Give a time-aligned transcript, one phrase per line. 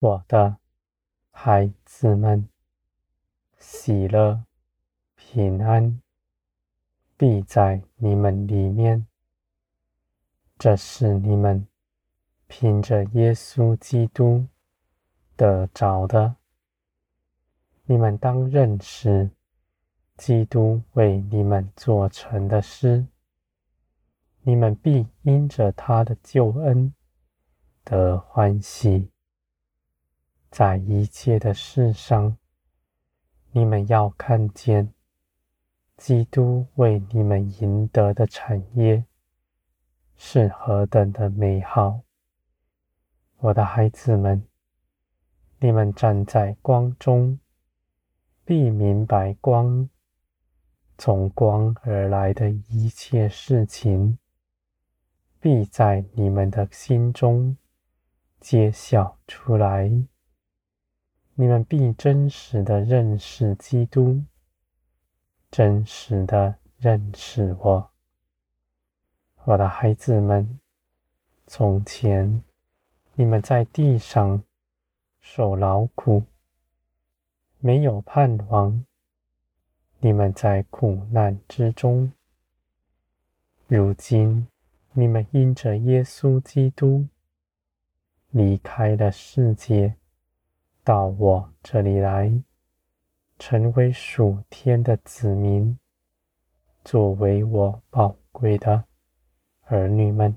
[0.00, 0.56] 我的
[1.30, 2.48] 孩子们，
[3.58, 4.42] 喜乐、
[5.14, 6.00] 平安
[7.18, 9.06] 必在你们里面。
[10.58, 11.66] 这是你们
[12.46, 14.46] 凭着耶稣基督
[15.36, 16.36] 得着的。
[17.84, 19.30] 你们当认识
[20.16, 23.04] 基督为你们做成的事，
[24.40, 26.94] 你们必因着他的救恩
[27.84, 29.10] 得欢喜。
[30.50, 32.36] 在一切的事上，
[33.52, 34.92] 你们要看见
[35.96, 39.04] 基督为你们赢得的产业
[40.16, 42.00] 是何等的美好。
[43.38, 44.44] 我的孩子们，
[45.60, 47.38] 你们站在光中，
[48.44, 49.88] 必明白光
[50.98, 54.18] 从光而来的一切事情，
[55.38, 57.56] 必在你们的心中
[58.40, 59.90] 揭晓出来。
[61.40, 64.22] 你们必真实的认识基督，
[65.50, 67.90] 真实的认识我，
[69.44, 70.60] 我的孩子们。
[71.46, 72.44] 从前
[73.14, 74.44] 你们在地上
[75.22, 76.24] 受劳苦，
[77.58, 78.84] 没有盼望；
[80.00, 82.12] 你们在苦难之中，
[83.66, 84.46] 如今
[84.92, 87.08] 你们因着耶稣基督
[88.28, 89.96] 离开了世界。
[90.82, 92.42] 到我这里来，
[93.38, 95.78] 成为属天的子民，
[96.84, 98.84] 作为我宝贵的
[99.66, 100.36] 儿女们。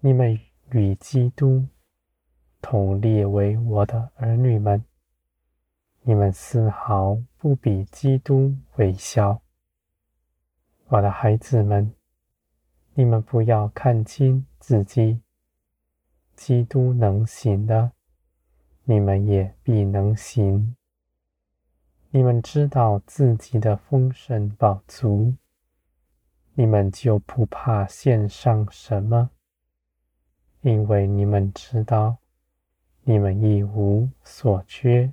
[0.00, 0.38] 你们
[0.70, 1.66] 与基督
[2.60, 4.84] 同列为我的儿女们，
[6.02, 9.42] 你们丝毫不比基督微小。
[10.86, 11.92] 我的孩子们，
[12.94, 15.20] 你们不要看轻自己，
[16.36, 17.90] 基督能行的。
[18.90, 20.74] 你们也必能行。
[22.08, 25.34] 你们知道自己的丰盛饱足，
[26.54, 29.28] 你们就不怕献上什么，
[30.62, 32.16] 因为你们知道
[33.02, 35.12] 你们一无所缺。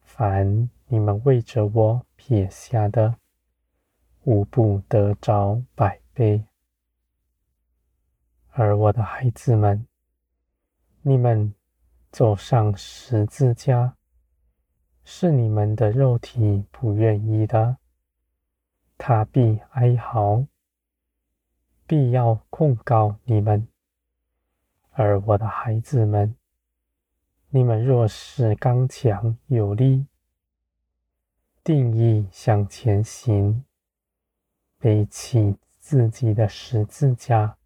[0.00, 3.16] 凡你们为着我撇下的，
[4.24, 6.42] 无不得着百倍。
[8.52, 9.86] 而我的孩子们，
[11.02, 11.52] 你们。
[12.16, 13.94] 走上十字架，
[15.04, 17.76] 是你们的肉体不愿意的，
[18.96, 20.46] 他必哀嚎，
[21.86, 23.68] 必要控告你们。
[24.92, 26.34] 而我的孩子们，
[27.50, 30.06] 你们若是刚强有力，
[31.62, 33.62] 定意向前行，
[34.78, 37.58] 背起自己的十字架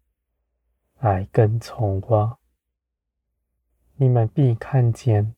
[0.99, 2.40] 来跟从我。
[4.01, 5.35] 你们必看见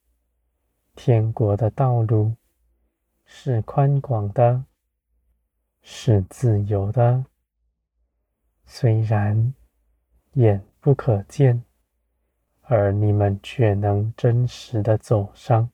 [0.95, 2.37] 天国的道路
[3.25, 4.63] 是宽广的，
[5.81, 7.25] 是自由的。
[8.65, 9.53] 虽然
[10.35, 11.61] 眼不可见，
[12.61, 15.69] 而你们却能真实的走上，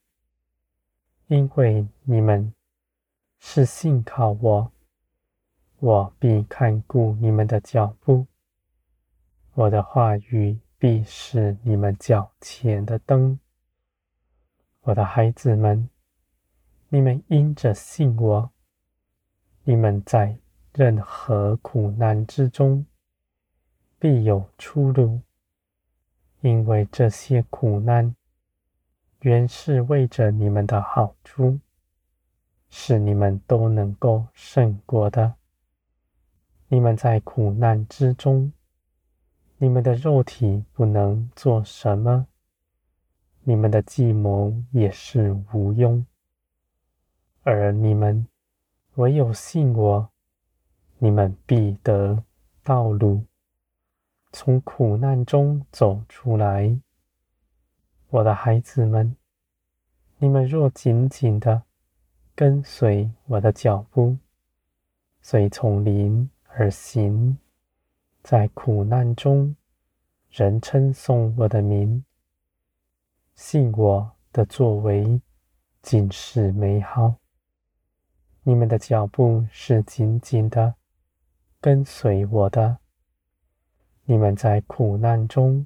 [1.27, 2.51] 因为你们
[3.37, 4.71] 是信靠我，
[5.77, 8.25] 我必看顾你们的脚步，
[9.53, 10.59] 我的话语。
[10.81, 13.37] 必是你们脚前的灯，
[14.79, 15.89] 我的孩子们，
[16.87, 18.49] 你们因着信我，
[19.65, 20.37] 你们在
[20.73, 22.85] 任何苦难之中
[23.99, 25.19] 必有出路，
[26.39, 28.15] 因为这些苦难
[29.19, 31.59] 原是为着你们的好处，
[32.69, 35.35] 是你们都能够胜过的。
[36.69, 38.53] 你们在苦难之中。
[39.61, 42.27] 你们的肉体不能做什么，
[43.43, 46.05] 你们的计谋也是无用，
[47.43, 48.25] 而你们
[48.95, 50.09] 唯有信我，
[50.97, 52.23] 你们必得
[52.63, 53.25] 道路，
[54.31, 56.79] 从苦难中走出来。
[58.11, 59.13] 我的孩子们，
[60.19, 61.63] 你们若紧紧的
[62.33, 64.17] 跟随我的脚步，
[65.21, 67.37] 随从灵而行。
[68.21, 69.55] 在苦难中，
[70.29, 72.03] 人称颂我的名，
[73.33, 75.21] 信我的作为
[75.81, 77.15] 尽是美好。
[78.43, 80.75] 你们的脚步是紧紧的
[81.61, 82.77] 跟随我的，
[84.05, 85.65] 你们在苦难中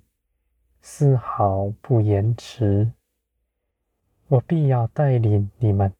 [0.81, 2.91] 丝毫不延迟。
[4.27, 5.93] 我必要带领你们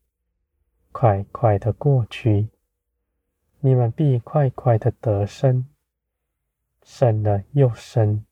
[0.91, 2.49] 快快的过去，
[3.59, 5.65] 你们必快快的得胜。
[6.83, 8.25] 深了又深，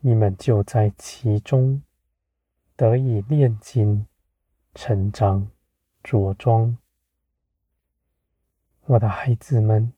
[0.00, 1.82] 你们就在其中
[2.76, 4.06] 得以炼金、
[4.74, 5.48] 成长、
[6.02, 6.76] 着装。
[8.86, 9.92] 我的孩子们，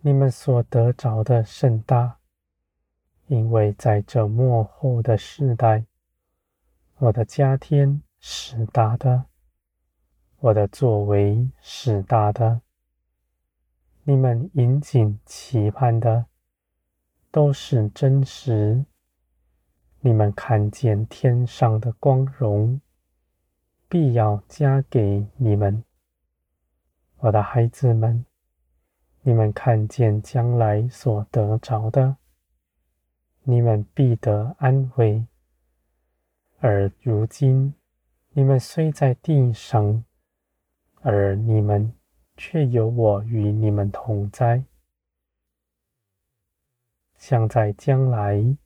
[0.00, 2.18] 你们所得着的甚大，
[3.28, 5.86] 因为在这末后的世代，
[6.98, 9.26] 我的家天是大的，
[10.40, 12.60] 我的作为是大的。
[14.02, 16.26] 你们殷谨期盼的
[17.30, 18.84] 都是真实。
[20.00, 22.80] 你们看见天上的光荣，
[23.88, 25.82] 必要加给你们，
[27.18, 28.24] 我的孩子们。
[29.22, 32.16] 你们看见将来所得着的，
[33.42, 35.26] 你们必得安慰。
[36.60, 37.74] 而如今，
[38.30, 40.02] 你们虽在地上，
[41.02, 41.92] 而你们
[42.36, 44.64] 却有我与你们同在，
[47.18, 48.56] 像在将来，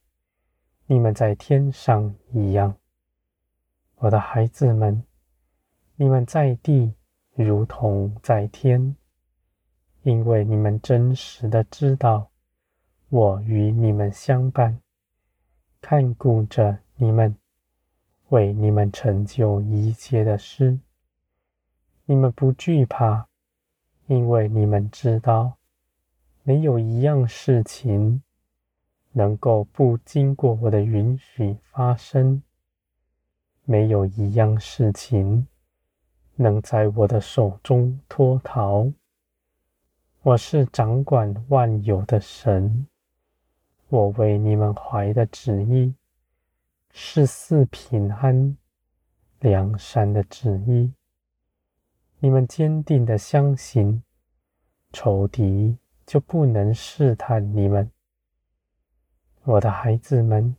[0.86, 2.76] 你们在天上一样。
[3.96, 5.02] 我的孩子们，
[5.96, 6.94] 你们在地
[7.34, 8.94] 如同在天。
[10.02, 12.28] 因为你们真实的知道，
[13.08, 14.80] 我与你们相伴，
[15.80, 17.36] 看顾着你们，
[18.28, 20.78] 为你们成就一切的事。
[22.04, 23.28] 你们不惧怕，
[24.08, 25.56] 因为你们知道，
[26.42, 28.22] 没有一样事情
[29.12, 32.42] 能够不经过我的允许发生，
[33.64, 35.46] 没有一样事情
[36.36, 38.90] 能在我的手中脱逃。
[40.22, 42.86] 我是掌管万有的神，
[43.88, 45.94] 我为你们怀的旨意
[46.90, 48.56] 是四平安、
[49.40, 50.92] 良善的旨意。
[52.20, 54.02] 你们坚定的相信，
[54.92, 55.76] 仇敌
[56.06, 57.90] 就不能试探你们，
[59.44, 60.56] 我的孩子们。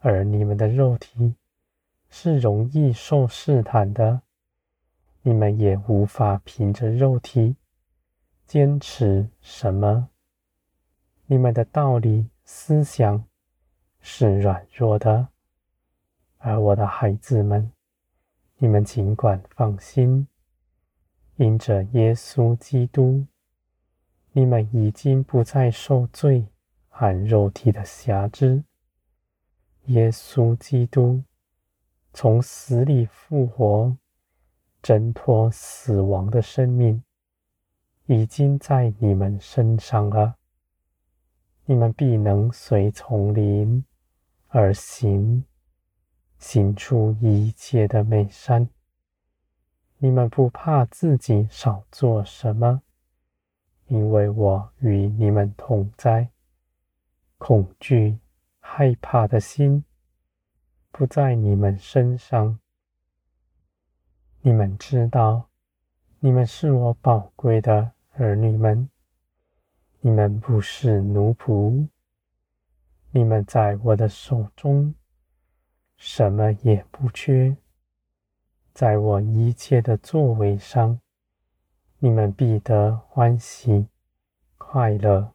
[0.00, 1.34] 而你们的肉体
[2.10, 4.20] 是容易受试探的，
[5.22, 7.56] 你们也无法凭着肉体。
[8.46, 10.10] 坚持什么？
[11.26, 13.24] 你们的道理思想
[14.00, 15.28] 是软弱的，
[16.36, 17.72] 而我的孩子们，
[18.58, 20.28] 你们尽管放心，
[21.36, 23.24] 因着耶稣基督，
[24.32, 26.46] 你们已经不再受罪
[26.96, 28.62] 和肉体的辖制。
[29.86, 31.24] 耶稣基督
[32.12, 33.96] 从死里复活，
[34.80, 37.02] 挣脱死亡的生命。
[38.06, 40.36] 已经在你们身上了，
[41.64, 43.84] 你们必能随从灵
[44.48, 45.44] 而行，
[46.38, 48.68] 行出一切的美善。
[49.98, 52.82] 你们不怕自己少做什么，
[53.88, 56.30] 因为我与你们同在。
[57.38, 58.18] 恐惧、
[58.60, 59.84] 害怕的心
[60.90, 62.58] 不在你们身上。
[64.40, 65.48] 你们知道，
[66.20, 67.92] 你们是我宝贵的。
[68.16, 68.88] 儿女们，
[70.00, 71.88] 你们不是奴仆，
[73.10, 74.94] 你们在我的手中，
[75.96, 77.56] 什么也不缺。
[78.72, 81.00] 在我一切的作为上，
[81.98, 83.88] 你们必得欢喜
[84.58, 85.33] 快乐。